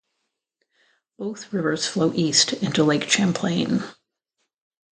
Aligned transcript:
Both 1.19 1.53
rivers 1.53 1.85
flow 1.87 2.11
east 2.15 2.53
into 2.53 2.83
Lake 2.83 3.07
Champlain. 3.07 3.83